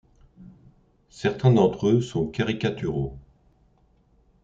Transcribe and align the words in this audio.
Certains 1.11 1.51
d'entre 1.53 1.87
eux 1.89 2.01
sont 2.01 2.25
caricaturaux. 2.25 3.15